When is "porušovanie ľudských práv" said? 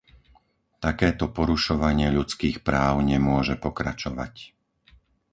1.37-2.93